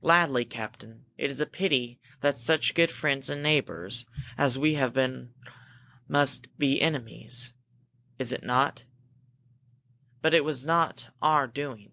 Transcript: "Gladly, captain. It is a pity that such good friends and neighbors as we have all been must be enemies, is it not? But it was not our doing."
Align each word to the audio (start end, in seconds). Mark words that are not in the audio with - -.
"Gladly, 0.00 0.46
captain. 0.46 1.04
It 1.18 1.30
is 1.30 1.38
a 1.38 1.44
pity 1.46 2.00
that 2.22 2.38
such 2.38 2.72
good 2.74 2.90
friends 2.90 3.28
and 3.28 3.42
neighbors 3.42 4.06
as 4.38 4.58
we 4.58 4.72
have 4.72 4.92
all 4.92 5.02
been 5.02 5.34
must 6.08 6.46
be 6.56 6.80
enemies, 6.80 7.52
is 8.18 8.32
it 8.32 8.42
not? 8.42 8.84
But 10.22 10.32
it 10.32 10.46
was 10.46 10.64
not 10.64 11.12
our 11.20 11.46
doing." 11.46 11.92